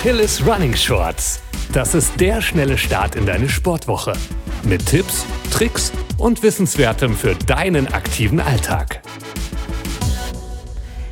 Achilles 0.00 0.42
Running 0.46 0.74
Shorts. 0.74 1.42
Das 1.74 1.94
ist 1.94 2.18
der 2.18 2.40
schnelle 2.40 2.78
Start 2.78 3.16
in 3.16 3.26
deine 3.26 3.50
Sportwoche. 3.50 4.14
Mit 4.62 4.86
Tipps, 4.86 5.26
Tricks 5.50 5.92
und 6.16 6.42
Wissenswertem 6.42 7.12
für 7.12 7.34
deinen 7.34 7.86
aktiven 7.86 8.40
Alltag. 8.40 9.02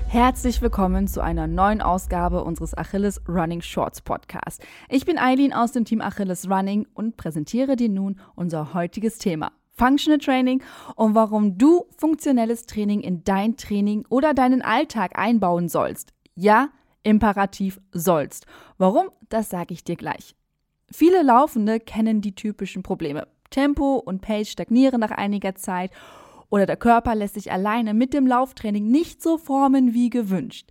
Herzlich 0.06 0.62
willkommen 0.62 1.06
zu 1.06 1.20
einer 1.20 1.46
neuen 1.46 1.82
Ausgabe 1.82 2.42
unseres 2.42 2.74
Achilles 2.78 3.20
Running 3.28 3.60
Shorts 3.60 4.00
Podcast. 4.00 4.62
Ich 4.88 5.04
bin 5.04 5.18
Eileen 5.18 5.52
aus 5.52 5.72
dem 5.72 5.84
Team 5.84 6.00
Achilles 6.00 6.48
Running 6.48 6.86
und 6.94 7.18
präsentiere 7.18 7.76
dir 7.76 7.90
nun 7.90 8.18
unser 8.36 8.72
heutiges 8.72 9.18
Thema. 9.18 9.52
Functional 9.76 10.18
Training 10.18 10.62
und 10.96 11.14
warum 11.14 11.58
du 11.58 11.84
funktionelles 11.98 12.64
Training 12.64 13.02
in 13.02 13.22
dein 13.22 13.58
Training 13.58 14.06
oder 14.08 14.32
deinen 14.32 14.62
Alltag 14.62 15.18
einbauen 15.18 15.68
sollst. 15.68 16.14
Ja, 16.34 16.68
imperativ 17.08 17.80
sollst. 17.92 18.46
Warum? 18.76 19.10
Das 19.28 19.50
sage 19.50 19.74
ich 19.74 19.82
dir 19.82 19.96
gleich. 19.96 20.36
Viele 20.90 21.22
Laufende 21.22 21.80
kennen 21.80 22.20
die 22.20 22.34
typischen 22.34 22.82
Probleme. 22.82 23.26
Tempo 23.50 23.96
und 23.96 24.20
Pace 24.20 24.50
stagnieren 24.50 25.00
nach 25.00 25.10
einiger 25.10 25.54
Zeit 25.54 25.90
oder 26.50 26.66
der 26.66 26.76
Körper 26.76 27.14
lässt 27.14 27.34
sich 27.34 27.50
alleine 27.52 27.94
mit 27.94 28.14
dem 28.14 28.26
Lauftraining 28.26 28.90
nicht 28.90 29.22
so 29.22 29.38
formen 29.38 29.94
wie 29.94 30.10
gewünscht. 30.10 30.68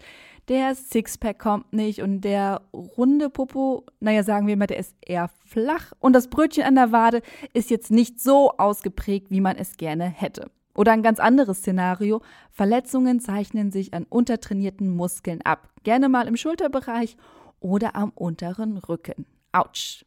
Der 0.48 0.76
Sixpack 0.76 1.40
kommt 1.40 1.73
nicht 1.73 2.02
und 2.02 2.22
der 2.22 2.62
runde 2.73 3.30
Popo, 3.30 3.86
naja, 4.00 4.23
sagen 4.23 4.48
wir 4.48 4.56
mal, 4.56 4.67
der 4.67 4.78
ist 4.78 4.95
eher 5.06 5.30
flach 5.45 5.92
und 6.00 6.14
das 6.14 6.30
Brötchen 6.30 6.64
an 6.64 6.76
der 6.76 6.92
Wade 6.92 7.22
ist 7.54 7.70
jetzt 7.70 7.92
nicht 7.92 8.22
so 8.22 8.52
ausgeprägt, 8.58 9.30
wie 9.30 9.42
man 9.42 9.58
es 9.58 9.76
gerne 9.76 10.06
hätte. 10.06 10.50
Oder 10.77 10.91
ein 10.91 11.02
ganz 11.02 11.20
anderes 11.20 11.58
Szenario. 11.58 12.22
Verletzungen 12.52 13.20
zeichnen 13.20 13.72
sich 13.72 13.94
an 13.95 14.05
untertrainierten 14.08 14.95
Muskeln 14.95 15.41
ab. 15.41 15.70
Gerne 15.84 16.08
mal 16.08 16.27
im 16.27 16.38
Schulterbereich 16.38 17.17
oder 17.59 17.95
am 17.95 18.11
unteren 18.11 18.78
Rücken. 18.78 19.25
Autsch. 19.52 20.06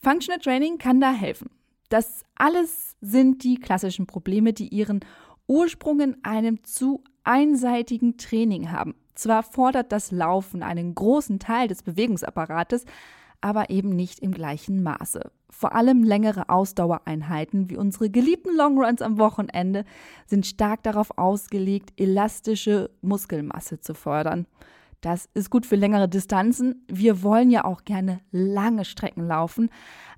Functional 0.00 0.40
Training 0.40 0.78
kann 0.78 1.00
da 1.00 1.12
helfen. 1.12 1.50
Das 1.90 2.24
alles 2.36 2.96
sind 3.02 3.44
die 3.44 3.60
klassischen 3.60 4.06
Probleme, 4.06 4.54
die 4.54 4.68
ihren 4.68 5.00
Ursprung 5.46 6.00
in 6.00 6.16
einem 6.24 6.64
zu 6.64 7.04
einseitigen 7.24 8.16
Training 8.16 8.72
haben. 8.72 8.94
Zwar 9.14 9.42
fordert 9.42 9.92
das 9.92 10.10
Laufen 10.10 10.62
einen 10.62 10.94
großen 10.94 11.38
Teil 11.38 11.68
des 11.68 11.82
Bewegungsapparates, 11.82 12.86
aber 13.40 13.70
eben 13.70 13.90
nicht 13.90 14.20
im 14.20 14.32
gleichen 14.32 14.82
Maße. 14.82 15.30
Vor 15.50 15.74
allem 15.74 16.02
längere 16.02 16.48
Ausdauereinheiten 16.48 17.70
wie 17.70 17.76
unsere 17.76 18.10
geliebten 18.10 18.56
Longruns 18.56 19.02
am 19.02 19.18
Wochenende 19.18 19.84
sind 20.26 20.46
stark 20.46 20.82
darauf 20.82 21.16
ausgelegt, 21.16 21.92
elastische 21.96 22.90
Muskelmasse 23.00 23.80
zu 23.80 23.94
fördern. 23.94 24.46
Das 25.00 25.28
ist 25.32 25.50
gut 25.50 25.64
für 25.64 25.76
längere 25.76 26.08
Distanzen. 26.08 26.84
Wir 26.88 27.22
wollen 27.22 27.50
ja 27.50 27.64
auch 27.64 27.84
gerne 27.84 28.20
lange 28.32 28.84
Strecken 28.84 29.28
laufen. 29.28 29.70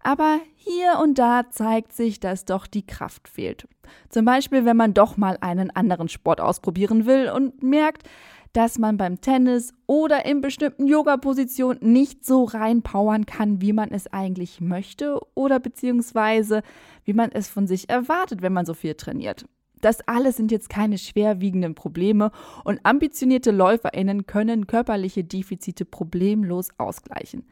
Aber 0.03 0.41
hier 0.57 0.99
und 1.03 1.19
da 1.19 1.51
zeigt 1.51 1.93
sich, 1.93 2.19
dass 2.19 2.47
doch 2.47 2.67
die 2.67 2.87
Kraft 2.87 3.29
fehlt. 3.29 3.69
Zum 4.09 4.25
Beispiel, 4.25 4.65
wenn 4.65 4.79
man 4.79 4.95
doch 4.95 5.19
mal 5.19 5.37
einen 5.43 5.71
anderen 5.71 6.09
Sport 6.09 6.41
ausprobieren 6.41 7.05
will 7.05 7.31
und 7.31 7.63
merkt, 7.63 8.09
dass 8.53 8.79
man 8.79 8.97
beim 8.97 9.21
Tennis 9.21 9.73
oder 9.87 10.25
in 10.25 10.41
bestimmten 10.41 10.87
Yoga-Positionen 10.87 11.79
nicht 11.81 12.25
so 12.25 12.45
reinpowern 12.45 13.27
kann, 13.27 13.61
wie 13.61 13.73
man 13.73 13.91
es 13.91 14.13
eigentlich 14.13 14.61
möchte 14.61 15.21
oder 15.35 15.61
beziehungsweise 15.61 16.63
wie 17.05 17.13
man 17.13 17.31
es 17.33 17.49
von 17.49 17.67
sich 17.67 17.89
erwartet, 17.89 18.43
wenn 18.43 18.53
man 18.53 18.67
so 18.67 18.75
viel 18.75 18.95
trainiert. 18.95 19.47
Das 19.81 20.07
alles 20.07 20.37
sind 20.37 20.53
jetzt 20.53 20.69
keine 20.69 20.99
schwerwiegenden 20.99 21.75
Probleme 21.75 22.33
und 22.65 22.81
ambitionierte 22.83 23.51
LäuferInnen 23.51 24.27
können 24.27 24.67
körperliche 24.67 25.25
Defizite 25.25 25.85
problemlos 25.85 26.69
ausgleichen. 26.77 27.47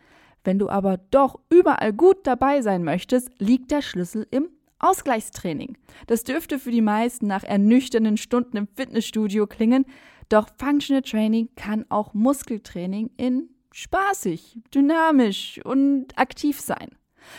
Wenn 0.45 0.59
du 0.59 0.69
aber 0.69 0.99
doch 1.11 1.41
überall 1.49 1.93
gut 1.93 2.27
dabei 2.27 2.61
sein 2.63 2.85
möchtest, 2.85 3.31
liegt 3.39 3.71
der 3.71 3.83
Schlüssel 3.83 4.27
im 4.31 4.49
Ausgleichstraining. 4.79 5.77
Das 6.07 6.23
dürfte 6.23 6.59
für 6.59 6.71
die 6.71 6.83
meisten 6.83 7.27
nach 7.27 7.43
ernüchternden 7.43 8.17
Stunden 8.17 8.57
im 8.57 8.69
Fitnessstudio 8.69 9.47
klingen, 9.47 9.87
doch 10.29 10.49
Functional 10.59 11.03
Training 11.03 11.49
kann 11.57 11.87
auch 11.89 12.15
Muskeltraining 12.15 13.11
in 13.17 13.49
spaßig, 13.73 14.59
dynamisch 14.75 15.61
und 15.65 16.19
aktiv 16.19 16.61
sein. 16.61 16.91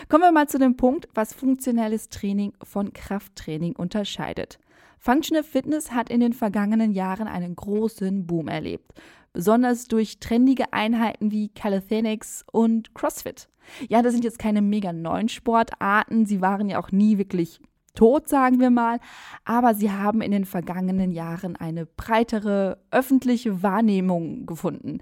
Kommen 0.08 0.24
wir 0.24 0.32
mal 0.32 0.48
zu 0.48 0.60
dem 0.60 0.76
Punkt, 0.76 1.08
was 1.14 1.34
funktionelles 1.34 2.10
Training 2.10 2.54
von 2.64 2.94
Krafttraining 2.94 3.76
unterscheidet. 3.76 4.60
Functional 4.98 5.44
Fitness 5.44 5.92
hat 5.92 6.10
in 6.10 6.20
den 6.20 6.34
vergangenen 6.34 6.92
Jahren 6.92 7.28
einen 7.28 7.56
großen 7.56 8.28
Boom 8.28 8.48
erlebt, 8.50 8.92
besonders 9.32 9.88
durch 9.88 10.20
trendige 10.20 10.74
Einheiten 10.74 11.32
wie 11.32 11.50
Calisthenics 11.50 12.44
und 12.52 12.94
CrossFit. 12.94 13.48
Ja, 13.88 14.02
das 14.02 14.14
sind 14.14 14.24
jetzt 14.24 14.40
keine 14.40 14.62
mega 14.62 14.92
neuen 14.92 15.30
Sportarten, 15.30 16.26
sie 16.26 16.42
waren 16.42 16.70
ja 16.70 16.80
auch 16.80 16.92
nie 16.92 17.18
wirklich 17.18 17.62
tot, 17.94 18.28
sagen 18.28 18.60
wir 18.60 18.70
mal, 18.70 19.00
aber 19.46 19.74
sie 19.76 19.92
haben 19.92 20.22
in 20.22 20.32
den 20.32 20.46
vergangenen 20.46 21.12
Jahren 21.12 21.56
eine 21.56 21.86
breitere 21.86 22.78
öffentliche 22.92 23.64
Wahrnehmung 23.64 24.46
gefunden. 24.46 25.00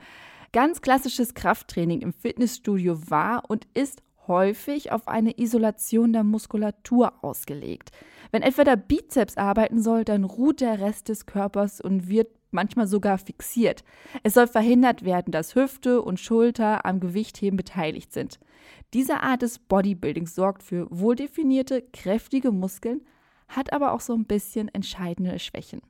Ganz 0.54 0.82
klassisches 0.82 1.34
Krafttraining 1.34 2.02
im 2.02 2.14
Fitnessstudio 2.14 3.10
war 3.10 3.44
und 3.50 3.68
ist 3.74 4.02
häufig 4.28 4.92
auf 4.92 5.08
eine 5.08 5.38
Isolation 5.40 6.14
der 6.14 6.24
Muskulatur 6.24 7.24
ausgelegt. 7.24 7.92
Wenn 8.32 8.42
etwa 8.42 8.64
der 8.64 8.76
Bizeps 8.76 9.38
arbeiten 9.38 9.82
soll, 9.82 10.04
dann 10.04 10.24
ruht 10.24 10.62
der 10.62 10.80
Rest 10.80 11.10
des 11.10 11.26
Körpers 11.26 11.82
und 11.82 12.10
wird 12.10 12.30
manchmal 12.52 12.88
sogar 12.88 13.18
fixiert. 13.18 13.84
Es 14.24 14.34
soll 14.34 14.48
verhindert 14.48 15.04
werden, 15.04 15.32
dass 15.32 15.56
Hüfte 15.56 16.02
und 16.02 16.20
Schulter 16.20 16.86
am 16.86 17.00
Gewichtheben 17.00 17.58
beteiligt 17.58 18.14
sind. 18.14 18.40
Diese 18.94 19.22
Art 19.22 19.42
des 19.42 19.60
Bodybuildings 19.60 20.34
sorgt 20.34 20.64
für 20.64 20.88
wohldefinierte, 20.90 21.84
kräftige 21.94 22.52
Muskeln, 22.52 23.02
hat 23.48 23.74
aber 23.74 23.94
auch 23.94 24.02
so 24.02 24.14
ein 24.14 24.26
bisschen 24.26 24.68
entscheidende 24.70 25.40
Schwächen. 25.40 25.82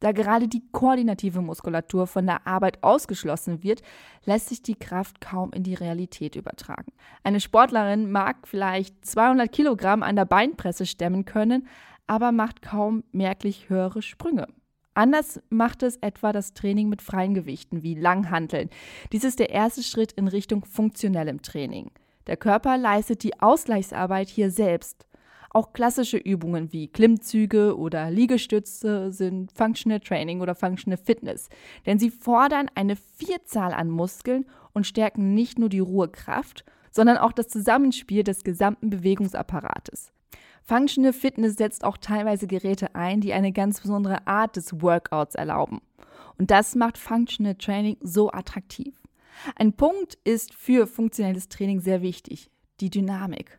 Da 0.00 0.12
gerade 0.12 0.48
die 0.48 0.62
koordinative 0.72 1.40
Muskulatur 1.40 2.06
von 2.06 2.26
der 2.26 2.46
Arbeit 2.46 2.82
ausgeschlossen 2.82 3.62
wird, 3.62 3.82
lässt 4.24 4.48
sich 4.48 4.62
die 4.62 4.76
Kraft 4.76 5.20
kaum 5.20 5.52
in 5.52 5.62
die 5.62 5.74
Realität 5.74 6.36
übertragen. 6.36 6.92
Eine 7.24 7.40
Sportlerin 7.40 8.10
mag 8.10 8.46
vielleicht 8.46 9.04
200 9.04 9.50
Kilogramm 9.50 10.02
an 10.02 10.16
der 10.16 10.24
Beinpresse 10.24 10.86
stemmen 10.86 11.24
können, 11.24 11.66
aber 12.06 12.32
macht 12.32 12.62
kaum 12.62 13.04
merklich 13.12 13.68
höhere 13.68 14.02
Sprünge. 14.02 14.46
Anders 14.94 15.40
macht 15.48 15.84
es 15.84 15.96
etwa 15.98 16.32
das 16.32 16.54
Training 16.54 16.88
mit 16.88 17.02
freien 17.02 17.34
Gewichten 17.34 17.84
wie 17.84 17.94
Langhanteln. 17.94 18.68
Dies 19.12 19.22
ist 19.22 19.38
der 19.38 19.50
erste 19.50 19.84
Schritt 19.84 20.10
in 20.12 20.26
Richtung 20.26 20.64
funktionellem 20.64 21.42
Training. 21.42 21.92
Der 22.26 22.36
Körper 22.36 22.76
leistet 22.76 23.22
die 23.22 23.40
Ausgleichsarbeit 23.40 24.28
hier 24.28 24.50
selbst. 24.50 25.07
Auch 25.50 25.72
klassische 25.72 26.18
Übungen 26.18 26.72
wie 26.72 26.88
Klimmzüge 26.88 27.76
oder 27.76 28.10
Liegestütze 28.10 29.12
sind 29.12 29.50
Functional 29.52 30.00
Training 30.00 30.40
oder 30.40 30.54
Functional 30.54 30.98
Fitness, 30.98 31.48
denn 31.86 31.98
sie 31.98 32.10
fordern 32.10 32.70
eine 32.74 32.96
Vielzahl 32.96 33.72
an 33.72 33.88
Muskeln 33.88 34.46
und 34.72 34.86
stärken 34.86 35.34
nicht 35.34 35.58
nur 35.58 35.70
die 35.70 35.78
rohe 35.78 36.08
Kraft, 36.08 36.64
sondern 36.90 37.16
auch 37.16 37.32
das 37.32 37.48
Zusammenspiel 37.48 38.24
des 38.24 38.44
gesamten 38.44 38.90
Bewegungsapparates. 38.90 40.12
Functional 40.62 41.14
Fitness 41.14 41.56
setzt 41.56 41.82
auch 41.82 41.96
teilweise 41.96 42.46
Geräte 42.46 42.94
ein, 42.94 43.22
die 43.22 43.32
eine 43.32 43.52
ganz 43.52 43.80
besondere 43.80 44.26
Art 44.26 44.56
des 44.56 44.82
Workouts 44.82 45.34
erlauben. 45.34 45.80
Und 46.36 46.50
das 46.50 46.74
macht 46.74 46.98
Functional 46.98 47.54
Training 47.54 47.96
so 48.02 48.30
attraktiv. 48.30 48.94
Ein 49.56 49.72
Punkt 49.72 50.18
ist 50.24 50.52
für 50.52 50.86
funktionelles 50.86 51.48
Training 51.48 51.80
sehr 51.80 52.02
wichtig, 52.02 52.50
die 52.80 52.90
Dynamik. 52.90 53.58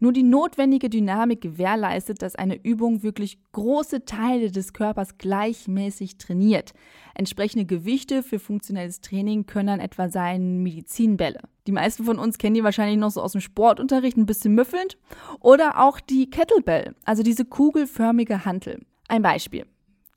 Nur 0.00 0.12
die 0.12 0.22
notwendige 0.22 0.88
Dynamik 0.88 1.40
gewährleistet, 1.40 2.22
dass 2.22 2.36
eine 2.36 2.62
Übung 2.62 3.02
wirklich 3.02 3.38
große 3.52 4.04
Teile 4.04 4.50
des 4.50 4.72
Körpers 4.72 5.18
gleichmäßig 5.18 6.18
trainiert. 6.18 6.72
Entsprechende 7.14 7.64
Gewichte 7.64 8.22
für 8.22 8.38
funktionelles 8.38 9.00
Training 9.00 9.46
können 9.46 9.66
dann 9.66 9.80
etwa 9.80 10.08
sein 10.08 10.62
Medizinbälle. 10.62 11.40
Die 11.66 11.72
meisten 11.72 12.04
von 12.04 12.18
uns 12.18 12.38
kennen 12.38 12.54
die 12.54 12.64
wahrscheinlich 12.64 12.98
noch 12.98 13.10
so 13.10 13.20
aus 13.20 13.32
dem 13.32 13.40
Sportunterricht, 13.40 14.16
ein 14.16 14.26
bisschen 14.26 14.54
müffelnd. 14.54 14.98
Oder 15.40 15.80
auch 15.82 15.98
die 15.98 16.30
Kettlebell, 16.30 16.94
also 17.04 17.22
diese 17.22 17.44
kugelförmige 17.44 18.44
Hantel. 18.44 18.80
Ein 19.08 19.22
Beispiel. 19.22 19.66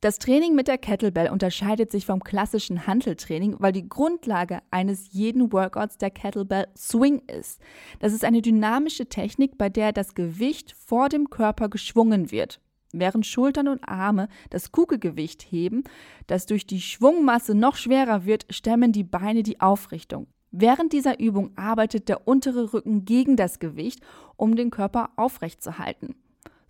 Das 0.01 0.17
Training 0.17 0.55
mit 0.55 0.67
der 0.67 0.79
Kettlebell 0.79 1.29
unterscheidet 1.29 1.91
sich 1.91 2.07
vom 2.07 2.23
klassischen 2.23 2.87
Hanteltraining, 2.87 3.57
weil 3.59 3.71
die 3.71 3.87
Grundlage 3.87 4.61
eines 4.71 5.13
jeden 5.13 5.53
Workouts 5.53 5.99
der 5.99 6.09
Kettlebell 6.09 6.65
Swing 6.75 7.21
ist. 7.27 7.61
Das 7.99 8.11
ist 8.11 8.25
eine 8.25 8.41
dynamische 8.41 9.05
Technik, 9.05 9.59
bei 9.59 9.69
der 9.69 9.93
das 9.93 10.15
Gewicht 10.15 10.75
vor 10.87 11.07
dem 11.07 11.29
Körper 11.29 11.69
geschwungen 11.69 12.31
wird. 12.31 12.59
Während 12.91 13.27
Schultern 13.27 13.67
und 13.67 13.87
Arme 13.87 14.27
das 14.49 14.71
Kugelgewicht 14.71 15.43
heben, 15.43 15.83
das 16.25 16.47
durch 16.47 16.65
die 16.65 16.81
Schwungmasse 16.81 17.53
noch 17.53 17.75
schwerer 17.75 18.25
wird, 18.25 18.47
stemmen 18.49 18.91
die 18.91 19.03
Beine 19.03 19.43
die 19.43 19.61
Aufrichtung. 19.61 20.25
Während 20.49 20.93
dieser 20.93 21.19
Übung 21.19 21.55
arbeitet 21.55 22.09
der 22.09 22.27
untere 22.27 22.73
Rücken 22.73 23.05
gegen 23.05 23.35
das 23.35 23.59
Gewicht, 23.59 24.01
um 24.35 24.55
den 24.55 24.71
Körper 24.71 25.11
aufrechtzuerhalten. 25.15 26.15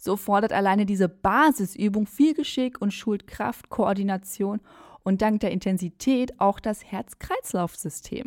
So 0.04 0.18
fordert 0.18 0.52
alleine 0.52 0.88
diese 0.88 1.08
Basisübung 1.08 2.08
viel 2.08 2.34
Geschick 2.34 2.82
und 2.82 2.92
schult 2.92 3.28
Kraft, 3.28 3.70
Koordination 3.70 4.60
und 5.04 5.22
dank 5.22 5.42
der 5.42 5.52
Intensität 5.52 6.40
auch 6.40 6.60
das 6.60 6.84
Herz-Kreislauf-System. 6.84 8.26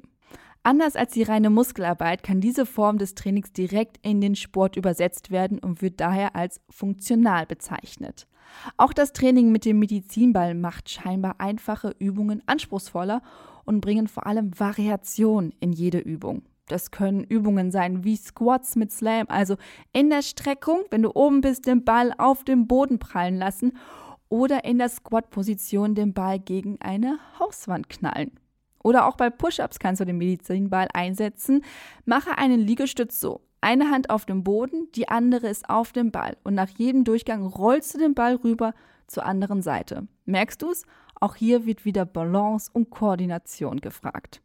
Anders 0.62 0.94
als 0.94 1.14
die 1.14 1.24
reine 1.24 1.50
Muskelarbeit 1.50 2.22
kann 2.22 2.40
diese 2.40 2.64
Form 2.64 2.98
des 2.98 3.16
Trainings 3.16 3.52
direkt 3.52 3.98
in 4.06 4.20
den 4.20 4.36
Sport 4.36 4.76
übersetzt 4.76 5.32
werden 5.32 5.58
und 5.58 5.82
wird 5.82 6.00
daher 6.00 6.36
als 6.36 6.60
funktional 6.70 7.44
bezeichnet. 7.44 8.28
Auch 8.76 8.92
das 8.92 9.12
Training 9.12 9.52
mit 9.52 9.64
dem 9.64 9.78
Medizinball 9.78 10.54
macht 10.54 10.90
scheinbar 10.90 11.36
einfache 11.38 11.94
Übungen 11.98 12.42
anspruchsvoller 12.46 13.22
und 13.64 13.80
bringen 13.80 14.08
vor 14.08 14.26
allem 14.26 14.58
Variation 14.58 15.52
in 15.60 15.72
jede 15.72 15.98
Übung. 15.98 16.42
Das 16.66 16.90
können 16.90 17.24
Übungen 17.24 17.70
sein 17.70 18.04
wie 18.04 18.16
Squats 18.16 18.74
mit 18.74 18.90
Slam, 18.90 19.26
also 19.28 19.56
in 19.92 20.08
der 20.08 20.22
Streckung, 20.22 20.84
wenn 20.90 21.02
du 21.02 21.10
oben 21.14 21.42
bist, 21.42 21.66
den 21.66 21.84
Ball 21.84 22.12
auf 22.16 22.44
dem 22.44 22.66
Boden 22.66 22.98
prallen 22.98 23.36
lassen 23.36 23.72
oder 24.30 24.64
in 24.64 24.78
der 24.78 24.88
Squat-Position 24.88 25.94
den 25.94 26.14
Ball 26.14 26.38
gegen 26.38 26.80
eine 26.80 27.18
Hauswand 27.38 27.90
knallen. 27.90 28.32
Oder 28.82 29.06
auch 29.06 29.16
bei 29.16 29.30
Push-ups 29.30 29.78
kannst 29.78 30.00
du 30.00 30.04
den 30.04 30.18
Medizinball 30.18 30.88
einsetzen. 30.92 31.64
Mache 32.04 32.36
einen 32.36 32.60
Liegestütz 32.60 33.20
so. 33.20 33.40
Eine 33.64 33.90
Hand 33.90 34.10
auf 34.10 34.26
dem 34.26 34.44
Boden, 34.44 34.88
die 34.94 35.08
andere 35.08 35.48
ist 35.48 35.70
auf 35.70 35.92
dem 35.92 36.10
Ball 36.10 36.36
und 36.44 36.54
nach 36.54 36.68
jedem 36.68 37.04
Durchgang 37.04 37.46
rollst 37.46 37.94
du 37.94 37.98
den 37.98 38.12
Ball 38.12 38.34
rüber 38.34 38.74
zur 39.06 39.24
anderen 39.24 39.62
Seite. 39.62 40.06
Merkst 40.26 40.60
du 40.60 40.70
es? 40.70 40.84
Auch 41.18 41.34
hier 41.34 41.64
wird 41.64 41.86
wieder 41.86 42.04
Balance 42.04 42.70
und 42.70 42.90
Koordination 42.90 43.80
gefragt. 43.80 44.42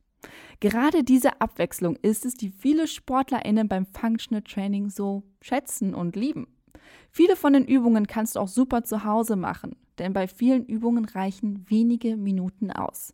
Gerade 0.62 1.04
diese 1.04 1.42
Abwechslung 1.42 1.98
ist 1.98 2.24
es, 2.26 2.36
die 2.36 2.48
viele 2.48 2.88
SportlerInnen 2.88 3.68
beim 3.68 3.88
Functional 3.88 4.42
Training 4.42 4.90
so 4.90 5.24
schätzen 5.42 5.94
und 5.94 6.16
lieben. 6.16 6.48
Viele 7.12 7.36
von 7.36 7.52
den 7.52 7.66
Übungen 7.66 8.08
kannst 8.08 8.38
du 8.38 8.40
auch 8.40 8.48
super 8.48 8.86
zu 8.86 9.04
Hause 9.04 9.36
machen, 9.36 9.76
denn 10.00 10.14
bei 10.14 10.28
vielen 10.28 10.66
Übungen 10.66 11.06
reichen 11.06 11.66
wenige 11.70 12.18
Minuten 12.18 12.72
aus. 12.72 13.14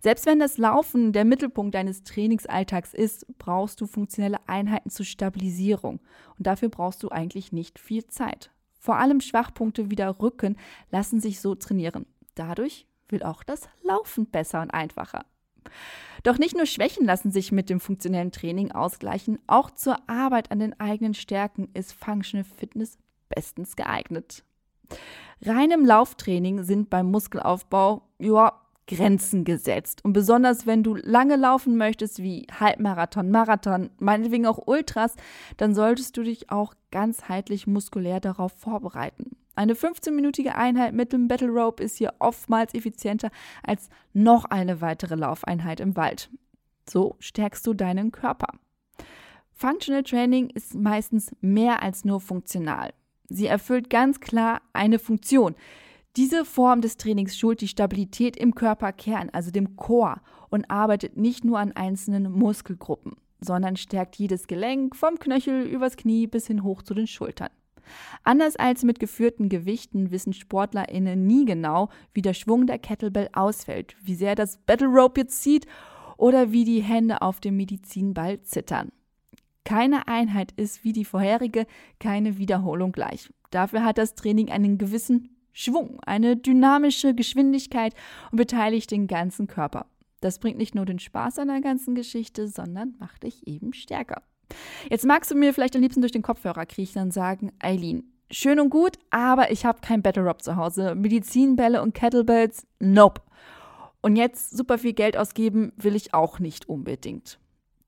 Selbst 0.00 0.26
wenn 0.26 0.38
das 0.38 0.58
Laufen 0.58 1.12
der 1.12 1.24
Mittelpunkt 1.24 1.74
deines 1.74 2.02
Trainingsalltags 2.02 2.94
ist, 2.94 3.26
brauchst 3.38 3.80
du 3.80 3.86
funktionelle 3.86 4.38
Einheiten 4.48 4.90
zur 4.90 5.06
Stabilisierung 5.06 6.00
und 6.38 6.46
dafür 6.46 6.68
brauchst 6.68 7.02
du 7.02 7.08
eigentlich 7.08 7.52
nicht 7.52 7.78
viel 7.78 8.06
Zeit. 8.06 8.50
Vor 8.78 8.96
allem 8.96 9.20
Schwachpunkte 9.20 9.90
wie 9.90 9.96
der 9.96 10.20
Rücken 10.20 10.56
lassen 10.90 11.20
sich 11.20 11.40
so 11.40 11.54
trainieren. 11.54 12.06
Dadurch 12.34 12.86
wird 13.08 13.24
auch 13.24 13.42
das 13.42 13.68
Laufen 13.82 14.26
besser 14.26 14.62
und 14.62 14.70
einfacher. 14.70 15.24
Doch 16.22 16.38
nicht 16.38 16.56
nur 16.56 16.66
Schwächen 16.66 17.04
lassen 17.04 17.30
sich 17.30 17.52
mit 17.52 17.70
dem 17.70 17.80
funktionellen 17.80 18.32
Training 18.32 18.72
ausgleichen, 18.72 19.38
auch 19.46 19.70
zur 19.70 20.08
Arbeit 20.08 20.50
an 20.50 20.58
den 20.58 20.78
eigenen 20.78 21.14
Stärken 21.14 21.68
ist 21.74 21.92
Functional 21.92 22.44
Fitness 22.44 22.98
bestens 23.28 23.76
geeignet. 23.76 24.44
Reinem 25.42 25.84
Lauftraining 25.84 26.62
sind 26.62 26.90
beim 26.90 27.10
Muskelaufbau 27.10 28.02
ja, 28.18 28.52
Grenzen 28.88 29.44
gesetzt. 29.44 30.04
Und 30.04 30.12
besonders 30.12 30.66
wenn 30.66 30.82
du 30.82 30.94
lange 30.94 31.36
laufen 31.36 31.76
möchtest, 31.76 32.22
wie 32.22 32.46
Halbmarathon, 32.58 33.30
Marathon, 33.30 33.90
meinetwegen 33.98 34.46
auch 34.46 34.66
Ultras, 34.66 35.14
dann 35.56 35.74
solltest 35.74 36.16
du 36.16 36.22
dich 36.22 36.50
auch 36.50 36.74
ganzheitlich 36.90 37.66
muskulär 37.66 38.20
darauf 38.20 38.52
vorbereiten. 38.52 39.36
Eine 39.56 39.74
15-minütige 39.74 40.50
Einheit 40.50 40.92
mit 40.92 41.12
dem 41.12 41.28
Battle 41.28 41.48
Rope 41.48 41.82
ist 41.82 41.96
hier 41.96 42.14
oftmals 42.18 42.74
effizienter 42.74 43.30
als 43.62 43.88
noch 44.12 44.44
eine 44.44 44.80
weitere 44.80 45.14
Laufeinheit 45.14 45.80
im 45.80 45.96
Wald. 45.96 46.30
So 46.88 47.16
stärkst 47.18 47.66
du 47.66 47.74
deinen 47.74 48.12
Körper. 48.12 48.48
Functional 49.52 50.02
Training 50.02 50.50
ist 50.50 50.74
meistens 50.74 51.34
mehr 51.40 51.82
als 51.82 52.04
nur 52.04 52.20
funktional. 52.20 52.92
Sie 53.28 53.46
erfüllt 53.46 53.90
ganz 53.90 54.20
klar 54.20 54.62
eine 54.72 54.98
Funktion. 54.98 55.54
Diese 56.16 56.44
Form 56.44 56.80
des 56.80 56.96
Trainings 56.96 57.36
schult 57.36 57.60
die 57.60 57.68
Stabilität 57.68 58.36
im 58.36 58.54
Körperkern, 58.54 59.30
also 59.30 59.50
dem 59.50 59.76
Chor, 59.76 60.20
und 60.48 60.70
arbeitet 60.70 61.16
nicht 61.16 61.44
nur 61.44 61.58
an 61.58 61.72
einzelnen 61.72 62.32
Muskelgruppen, 62.32 63.16
sondern 63.40 63.76
stärkt 63.76 64.16
jedes 64.16 64.46
Gelenk 64.46 64.96
vom 64.96 65.18
Knöchel 65.18 65.64
übers 65.64 65.96
Knie 65.96 66.26
bis 66.26 66.46
hin 66.46 66.62
hoch 66.62 66.82
zu 66.82 66.94
den 66.94 67.06
Schultern. 67.06 67.50
Anders 68.22 68.56
als 68.56 68.82
mit 68.82 68.98
geführten 68.98 69.48
Gewichten 69.48 70.10
wissen 70.10 70.32
SportlerInnen 70.32 71.26
nie 71.26 71.44
genau, 71.44 71.88
wie 72.14 72.22
der 72.22 72.34
Schwung 72.34 72.66
der 72.66 72.78
Kettlebell 72.78 73.28
ausfällt, 73.32 73.96
wie 74.02 74.14
sehr 74.14 74.34
das 74.34 74.56
Battle 74.58 74.88
Rope 74.88 75.20
jetzt 75.20 75.42
zieht 75.42 75.66
oder 76.16 76.50
wie 76.52 76.64
die 76.64 76.82
Hände 76.82 77.22
auf 77.22 77.40
dem 77.40 77.56
Medizinball 77.56 78.40
zittern. 78.42 78.90
Keine 79.66 80.06
Einheit 80.06 80.52
ist 80.52 80.84
wie 80.84 80.92
die 80.92 81.04
vorherige, 81.04 81.66
keine 81.98 82.38
Wiederholung 82.38 82.92
gleich. 82.92 83.28
Dafür 83.50 83.84
hat 83.84 83.98
das 83.98 84.14
Training 84.14 84.48
einen 84.48 84.78
gewissen 84.78 85.36
Schwung, 85.52 85.98
eine 86.06 86.36
dynamische 86.36 87.16
Geschwindigkeit 87.16 87.92
und 88.30 88.36
beteiligt 88.36 88.92
den 88.92 89.08
ganzen 89.08 89.48
Körper. 89.48 89.86
Das 90.20 90.38
bringt 90.38 90.56
nicht 90.56 90.76
nur 90.76 90.86
den 90.86 91.00
Spaß 91.00 91.40
an 91.40 91.48
der 91.48 91.60
ganzen 91.62 91.96
Geschichte, 91.96 92.46
sondern 92.46 92.94
macht 93.00 93.24
dich 93.24 93.44
eben 93.48 93.72
stärker. 93.72 94.22
Jetzt 94.88 95.04
magst 95.04 95.32
du 95.32 95.34
mir 95.34 95.52
vielleicht 95.52 95.74
am 95.74 95.82
liebsten 95.82 96.00
durch 96.00 96.12
den 96.12 96.22
Kopfhörer 96.22 96.64
kriechen 96.64 97.02
und 97.02 97.12
sagen, 97.12 97.50
Eileen, 97.58 98.12
schön 98.30 98.60
und 98.60 98.70
gut, 98.70 98.98
aber 99.10 99.50
ich 99.50 99.66
habe 99.66 99.80
kein 99.80 100.00
Battle 100.00 100.22
Rob 100.22 100.42
zu 100.42 100.54
Hause. 100.54 100.94
Medizinbälle 100.94 101.82
und 101.82 101.92
Kettlebells, 101.92 102.68
nope. 102.78 103.20
Und 104.00 104.14
jetzt 104.14 104.56
super 104.56 104.78
viel 104.78 104.92
Geld 104.92 105.16
ausgeben 105.16 105.72
will 105.76 105.96
ich 105.96 106.14
auch 106.14 106.38
nicht 106.38 106.68
unbedingt. 106.68 107.40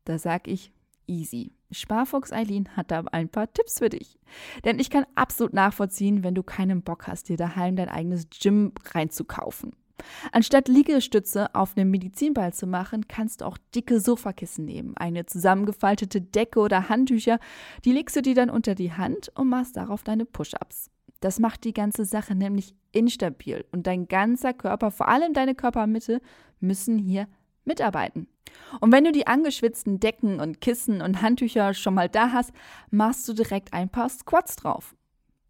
Da 0.05 0.19
sag 0.19 0.49
ich, 0.49 0.73
easy. 1.07 1.53
Sparfuchs 1.70 2.32
Eileen 2.32 2.69
hat 2.76 2.91
da 2.91 3.05
ein 3.12 3.29
paar 3.29 3.53
Tipps 3.53 3.79
für 3.79 3.88
dich. 3.88 4.19
Denn 4.65 4.79
ich 4.79 4.91
kann 4.91 5.06
absolut 5.15 5.53
nachvollziehen, 5.53 6.23
wenn 6.23 6.35
du 6.35 6.43
keinen 6.43 6.82
Bock 6.82 7.06
hast, 7.06 7.29
dir 7.29 7.37
daheim 7.37 7.76
dein 7.76 7.88
eigenes 7.88 8.29
Gym 8.31 8.73
reinzukaufen. 8.94 9.73
Anstatt 10.32 10.69
Liegestütze 10.69 11.55
auf 11.55 11.76
einem 11.76 11.91
Medizinball 11.91 12.53
zu 12.53 12.67
machen, 12.67 13.09
kannst 13.09 13.41
du 13.41 13.47
auch 13.47 13.59
dicke 13.75 14.00
Sofakissen 14.00 14.65
nehmen, 14.65 14.97
eine 14.97 15.26
zusammengefaltete 15.26 16.20
Decke 16.20 16.61
oder 16.61 16.88
Handtücher, 16.88 17.38
die 17.85 17.93
legst 17.93 18.17
du 18.17 18.23
dir 18.23 18.35
dann 18.35 18.50
unter 18.50 18.75
die 18.75 18.93
Hand 18.93 19.32
und 19.35 19.49
machst 19.49 19.76
darauf 19.76 20.05
deine 20.05 20.25
Push-ups. 20.25 20.91
Das 21.21 21.41
macht 21.41 21.64
die 21.64 21.75
ganze 21.75 22.05
Sache 22.05 22.37
nämlich 22.37 22.76
instabil 22.93 23.64
und 23.73 23.87
dein 23.87 24.06
ganzer 24.06 24.55
Körper, 24.55 24.91
vor 24.93 25.09
allem 25.09 25.32
deine 25.32 25.55
Körpermitte, 25.55 26.21
müssen 26.61 26.99
hier 26.99 27.26
mitarbeiten. 27.64 28.29
Und 28.81 28.93
wenn 28.93 29.05
du 29.05 29.12
die 29.12 29.27
angeschwitzten 29.27 30.00
Decken 30.00 30.41
und 30.41 30.61
Kissen 30.61 31.00
und 31.00 31.23
Handtücher 31.23 31.75
schon 31.75 31.95
mal 31.95 32.09
da 32.09 32.33
hast, 32.33 32.53
machst 32.91 33.29
du 33.29 33.33
direkt 33.33 33.73
ein 33.73 33.89
paar 33.89 34.09
Squats 34.09 34.56
drauf. 34.56 34.95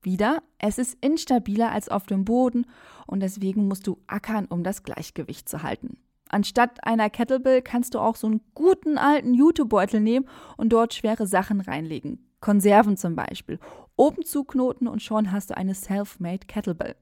Wieder, 0.03 0.43
es 0.59 0.79
ist 0.79 0.97
instabiler 1.01 1.73
als 1.73 1.89
auf 1.89 2.07
dem 2.07 2.25
Boden 2.25 2.67
und 3.07 3.21
deswegen 3.21 3.67
musst 3.67 3.87
du 3.87 3.99
ackern, 4.07 4.47
um 4.47 4.63
das 4.63 4.83
Gleichgewicht 4.83 5.49
zu 5.49 5.63
halten. 5.63 5.99
Anstatt 6.29 6.85
einer 6.85 7.11
Kettlebell 7.11 7.63
kannst 7.63 7.95
du 7.95 7.99
auch 7.99 8.17
so 8.17 8.27
einen 8.27 8.43
guten 8.55 8.99
alten 8.99 9.35
Jutebeutel 9.35 10.01
nehmen 10.01 10.29
und 10.57 10.71
dort 10.71 10.95
schwere 10.95 11.27
Sachen 11.27 11.61
reinlegen. 11.61 12.29
Konserven 12.41 12.97
zum 12.97 13.17
Beispiel. 13.17 13.59
Oben 13.97 14.25
zuknoten 14.25 14.87
und 14.87 15.03
schon 15.03 15.33
hast 15.33 15.51
du 15.51 15.57
eine 15.57 15.75
Self-Made 15.75 16.47
Kettlebell. 16.47 16.95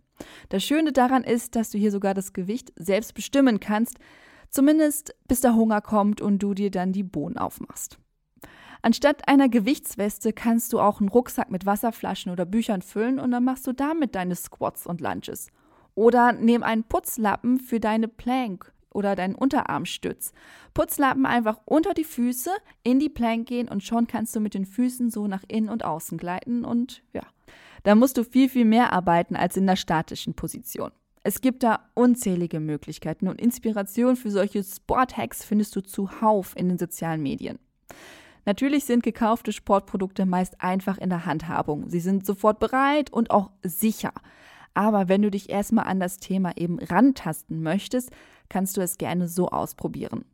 Das 0.49 0.65
Schöne 0.65 0.93
daran 0.93 1.25
ist, 1.25 1.57
dass 1.57 1.71
du 1.71 1.79
hier 1.79 1.91
sogar 1.91 2.15
das 2.15 2.33
Gewicht 2.33 2.73
selbst 2.76 3.15
bestimmen 3.15 3.61
kannst, 3.61 3.99
Zumindest 4.50 5.15
bis 5.29 5.41
der 5.41 5.55
Hunger 5.55 5.81
kommt 5.81 6.21
und 6.21 6.38
du 6.38 6.55
dir 6.55 6.71
dann 6.71 6.93
die 6.93 7.03
Bohnen 7.03 7.38
aufmachst. 7.38 7.99
Anstatt 8.83 9.29
einer 9.29 9.49
Gewichtsweste 9.49 10.33
kannst 10.33 10.73
du 10.73 10.81
auch 10.81 11.00
einen 11.00 11.09
Rucksack 11.09 11.50
mit 11.50 11.67
Wasserflaschen 11.67 12.31
oder 12.31 12.45
Büchern 12.45 12.83
füllen 12.83 13.19
und 13.19 13.33
dann 13.33 13.45
machst 13.45 13.67
du 13.67 13.73
damit 13.73 14.15
deine 14.15 14.37
Squats 14.37 14.87
und 14.87 15.00
Lunges. 15.00 15.49
Oder 15.95 16.33
nimm 16.33 16.62
einen 16.62 16.85
Putzlappen 16.85 17.59
für 17.59 17.81
deine 17.81 18.07
Plank 18.07 18.73
oder 18.91 19.17
deinen 19.17 19.35
Unterarmstütz. 19.35 20.33
Putzlappen 20.75 21.26
einfach 21.26 21.61
unter 21.65 21.95
die 21.95 22.05
Füße, 22.05 22.50
in 22.83 22.99
die 22.99 23.09
Plank 23.09 23.49
gehen 23.49 23.69
und 23.69 23.83
schon 23.83 24.07
kannst 24.07 24.37
du 24.37 24.41
mit 24.41 24.55
den 24.55 24.67
Füßen 24.67 25.11
so 25.11 25.26
nach 25.26 25.45
innen 25.49 25.69
und 25.69 25.85
außen 25.85 26.19
gleiten 26.19 26.65
und 26.65 27.03
ja, 27.12 27.23
da 27.83 27.95
musst 27.95 28.17
du 28.17 28.25
viel, 28.25 28.49
viel 28.49 28.65
mehr 28.65 28.93
arbeiten 28.93 29.37
als 29.37 29.57
in 29.57 29.67
der 29.67 29.76
statischen 29.76 30.35
Position. 30.35 30.93
Es 31.26 31.40
gibt 31.40 31.64
da 31.64 31.80
unzählige 31.95 32.61
Möglichkeiten 32.61 33.26
und 33.26 33.40
Inspiration 33.40 34.14
für 34.14 34.30
solche 34.30 34.62
Sporthacks 34.62 35.45
findest 35.45 35.75
du 35.75 35.80
zuhauf 35.80 36.54
in 36.56 36.68
den 36.68 36.78
sozialen 36.78 37.21
Medien. 37.21 37.59
Natürlich 38.45 38.85
sind 38.85 39.02
gekaufte 39.02 39.50
Sportprodukte 39.50 40.25
meist 40.25 40.61
einfach 40.61 40.99
in 40.99 41.11
der 41.11 41.26
Handhabung. 41.26 41.90
Sie 41.90 41.99
sind 41.99 42.25
sofort 42.25 42.61
bereit 42.61 43.12
und 43.12 43.33
auch 43.33 43.50
sicher. 43.64 44.12
Aber 44.73 45.09
wenn 45.09 45.21
du 45.21 45.33
dich 45.33 45.50
erstmal 45.50 45.88
an 45.88 45.99
das 45.99 46.18
Thema 46.18 46.56
eben 46.56 46.78
rantasten 46.78 47.61
möchtest, 47.61 48.12
kannst 48.49 48.76
du 48.76 48.80
es 48.80 48.97
gerne 48.97 49.26
so 49.26 49.49
ausprobieren. 49.49 50.26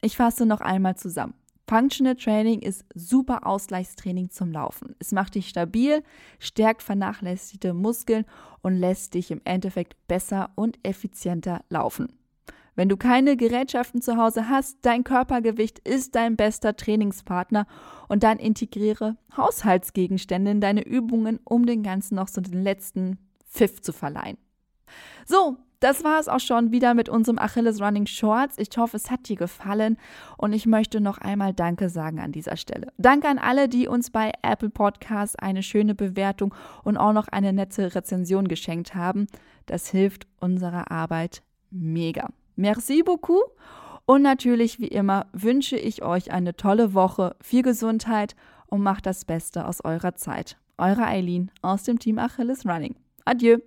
Ich 0.00 0.16
fasse 0.16 0.46
noch 0.46 0.62
einmal 0.62 0.96
zusammen. 0.96 1.34
Functional 1.68 2.16
Training 2.16 2.60
ist 2.60 2.84
super 2.94 3.46
Ausgleichstraining 3.46 4.30
zum 4.30 4.52
Laufen. 4.52 4.96
Es 4.98 5.12
macht 5.12 5.34
dich 5.34 5.48
stabil, 5.48 6.02
stärkt 6.38 6.82
vernachlässigte 6.82 7.74
Muskeln 7.74 8.24
und 8.62 8.76
lässt 8.76 9.12
dich 9.12 9.30
im 9.30 9.42
Endeffekt 9.44 9.94
besser 10.08 10.50
und 10.54 10.78
effizienter 10.82 11.62
laufen. 11.68 12.08
Wenn 12.74 12.88
du 12.88 12.96
keine 12.96 13.36
Gerätschaften 13.36 14.00
zu 14.00 14.16
Hause 14.16 14.48
hast, 14.48 14.78
dein 14.82 15.04
Körpergewicht 15.04 15.80
ist 15.80 16.14
dein 16.14 16.36
bester 16.36 16.74
Trainingspartner 16.76 17.66
und 18.08 18.22
dann 18.22 18.38
integriere 18.38 19.16
Haushaltsgegenstände 19.36 20.52
in 20.52 20.60
deine 20.60 20.86
Übungen, 20.86 21.38
um 21.44 21.66
den 21.66 21.82
Ganzen 21.82 22.14
noch 22.14 22.28
so 22.28 22.40
den 22.40 22.62
letzten 22.62 23.18
Pfiff 23.50 23.82
zu 23.82 23.92
verleihen. 23.92 24.38
So, 25.26 25.56
das 25.80 26.04
war 26.04 26.18
es 26.18 26.28
auch 26.28 26.40
schon 26.40 26.72
wieder 26.72 26.94
mit 26.94 27.08
unserem 27.08 27.38
Achilles 27.38 27.80
Running 27.80 28.06
Shorts. 28.06 28.56
Ich 28.58 28.68
hoffe, 28.76 28.96
es 28.96 29.10
hat 29.10 29.28
dir 29.28 29.36
gefallen 29.36 29.96
und 30.36 30.52
ich 30.52 30.66
möchte 30.66 31.00
noch 31.00 31.18
einmal 31.18 31.54
Danke 31.54 31.88
sagen 31.88 32.18
an 32.20 32.32
dieser 32.32 32.56
Stelle. 32.56 32.92
Danke 32.98 33.28
an 33.28 33.38
alle, 33.38 33.68
die 33.68 33.88
uns 33.88 34.10
bei 34.10 34.32
Apple 34.42 34.70
Podcasts 34.70 35.36
eine 35.36 35.62
schöne 35.62 35.94
Bewertung 35.94 36.54
und 36.82 36.96
auch 36.96 37.12
noch 37.12 37.28
eine 37.28 37.52
nette 37.52 37.94
Rezension 37.94 38.48
geschenkt 38.48 38.94
haben. 38.94 39.26
Das 39.66 39.88
hilft 39.88 40.26
unserer 40.40 40.90
Arbeit 40.90 41.42
mega. 41.70 42.28
Merci 42.56 43.02
beaucoup. 43.02 43.52
Und 44.04 44.22
natürlich, 44.22 44.80
wie 44.80 44.88
immer, 44.88 45.26
wünsche 45.32 45.76
ich 45.76 46.02
euch 46.02 46.32
eine 46.32 46.56
tolle 46.56 46.94
Woche, 46.94 47.36
viel 47.40 47.62
Gesundheit 47.62 48.34
und 48.66 48.82
macht 48.82 49.06
das 49.06 49.24
Beste 49.24 49.66
aus 49.66 49.84
eurer 49.84 50.14
Zeit. 50.14 50.56
Eure 50.78 51.04
Eileen 51.04 51.50
aus 51.60 51.82
dem 51.82 51.98
Team 51.98 52.18
Achilles 52.18 52.64
Running. 52.64 52.96
Adieu. 53.24 53.58